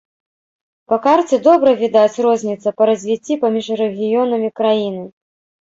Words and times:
Па 0.93 0.97
карце 1.03 1.37
добра 1.49 1.75
відаць 1.83 2.21
розніца 2.27 2.67
па 2.81 2.87
развіцці 2.91 3.39
паміж 3.47 3.65
рэгіёнамі 3.83 4.49
краіны. 4.63 5.09